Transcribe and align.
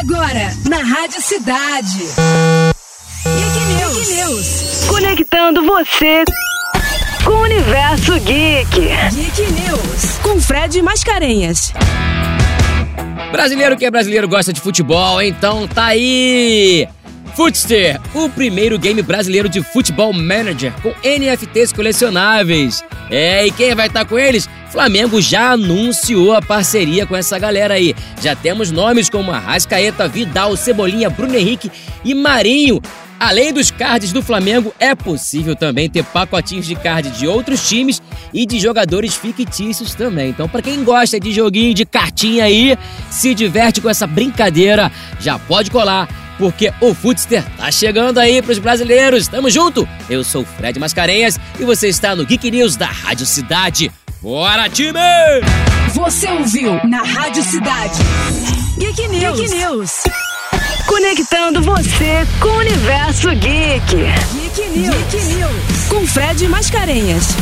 Agora, 0.00 0.52
na 0.68 0.78
Rádio 0.78 1.22
Cidade. 1.22 1.98
Geek 3.24 3.58
News. 3.76 3.96
Geek 3.96 4.12
News. 4.14 4.84
Conectando 4.88 5.64
você 5.64 6.24
com 7.24 7.30
o 7.30 7.42
universo 7.42 8.12
geek. 8.20 8.88
Geek 9.12 9.52
News. 9.52 10.18
Com 10.22 10.40
Fred 10.40 10.82
Mascarenhas. 10.82 11.72
Brasileiro 13.30 13.76
que 13.76 13.86
é 13.86 13.90
brasileiro 13.90 14.28
gosta 14.28 14.52
de 14.52 14.60
futebol, 14.60 15.22
então 15.22 15.66
tá 15.66 15.86
aí! 15.86 16.88
Footster, 17.34 18.00
o 18.14 18.28
primeiro 18.28 18.78
game 18.78 19.02
brasileiro 19.02 19.48
de 19.48 19.62
futebol 19.62 20.12
manager 20.12 20.72
com 20.82 20.90
NFTs 21.02 21.72
colecionáveis. 21.72 22.84
É, 23.10 23.46
e 23.46 23.50
quem 23.50 23.74
vai 23.74 23.86
estar 23.88 24.04
com 24.04 24.18
eles? 24.18 24.48
Flamengo 24.74 25.22
já 25.22 25.52
anunciou 25.52 26.32
a 26.32 26.42
parceria 26.42 27.06
com 27.06 27.14
essa 27.14 27.38
galera 27.38 27.74
aí. 27.74 27.94
Já 28.20 28.34
temos 28.34 28.72
nomes 28.72 29.08
como 29.08 29.30
Arrascaeta, 29.30 30.08
Vidal, 30.08 30.56
Cebolinha, 30.56 31.08
Bruno 31.08 31.36
Henrique 31.36 31.70
e 32.04 32.12
Marinho. 32.12 32.82
Além 33.20 33.52
dos 33.52 33.70
cards 33.70 34.12
do 34.12 34.20
Flamengo, 34.20 34.74
é 34.80 34.92
possível 34.96 35.54
também 35.54 35.88
ter 35.88 36.02
pacotinhos 36.02 36.66
de 36.66 36.74
card 36.74 37.08
de 37.10 37.24
outros 37.28 37.68
times 37.68 38.02
e 38.32 38.44
de 38.44 38.58
jogadores 38.58 39.14
fictícios 39.14 39.94
também. 39.94 40.30
Então, 40.30 40.48
para 40.48 40.60
quem 40.60 40.82
gosta 40.82 41.20
de 41.20 41.32
joguinho 41.32 41.72
de 41.72 41.86
cartinha 41.86 42.42
aí, 42.42 42.76
se 43.08 43.32
diverte 43.32 43.80
com 43.80 43.88
essa 43.88 44.08
brincadeira, 44.08 44.90
já 45.20 45.38
pode 45.38 45.70
colar 45.70 46.08
porque 46.36 46.72
o 46.80 46.92
Footster 46.92 47.44
tá 47.56 47.70
chegando 47.70 48.18
aí 48.18 48.42
pros 48.42 48.58
brasileiros. 48.58 49.28
Tamo 49.28 49.48
junto! 49.48 49.88
Eu 50.10 50.24
sou 50.24 50.44
Fred 50.44 50.80
Mascarenhas 50.80 51.38
e 51.60 51.64
você 51.64 51.86
está 51.86 52.16
no 52.16 52.26
Geek 52.26 52.50
News 52.50 52.74
da 52.74 52.86
Rádio 52.86 53.24
Cidade. 53.24 53.92
Bora, 54.24 54.70
time! 54.70 54.98
Você 55.92 56.26
ouviu 56.30 56.80
na 56.88 57.02
Rádio 57.02 57.42
Cidade. 57.42 58.00
Geek 58.78 59.06
News. 59.08 59.38
Geek 59.38 59.54
News. 59.54 59.92
Conectando 60.86 61.60
você 61.60 62.26
com 62.40 62.48
o 62.48 62.56
universo 62.56 63.28
geek. 63.36 63.84
Geek 63.84 64.78
News. 64.78 64.96
Geek 65.10 65.24
News. 65.26 65.88
Com 65.90 66.06
Fred 66.06 66.48
Mascarenhas. 66.48 67.36